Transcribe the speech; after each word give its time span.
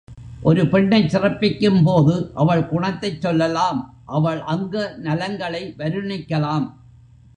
ஒரு 0.41 0.61
பெண்ணைச் 0.67 1.15
சிறப்பிக்கும் 1.15 1.83
போது 1.83 2.31
அவள் 2.33 2.67
குணத்தைச் 2.67 3.21
சொல்லலாம் 3.21 4.01
அவள் 4.05 4.39
அங்க 4.39 4.95
நலங்களை 5.03 5.63
வருணிக்கலாம். 5.77 6.67